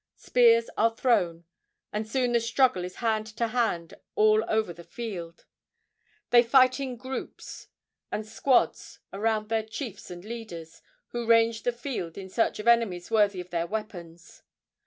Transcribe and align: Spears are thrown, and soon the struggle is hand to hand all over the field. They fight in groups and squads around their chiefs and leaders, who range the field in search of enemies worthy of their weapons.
Spears 0.15 0.67
are 0.77 0.95
thrown, 0.95 1.43
and 1.93 2.07
soon 2.07 2.31
the 2.31 2.39
struggle 2.39 2.83
is 2.83 2.95
hand 3.05 3.27
to 3.37 3.49
hand 3.49 3.93
all 4.15 4.43
over 4.47 4.73
the 4.73 4.83
field. 4.83 5.45
They 6.31 6.41
fight 6.41 6.79
in 6.79 6.95
groups 6.95 7.67
and 8.11 8.25
squads 8.25 8.97
around 9.13 9.49
their 9.49 9.61
chiefs 9.61 10.09
and 10.09 10.25
leaders, 10.25 10.81
who 11.09 11.27
range 11.27 11.61
the 11.61 11.71
field 11.71 12.17
in 12.17 12.29
search 12.29 12.57
of 12.57 12.67
enemies 12.67 13.11
worthy 13.11 13.41
of 13.41 13.51
their 13.51 13.67
weapons. 13.67 14.41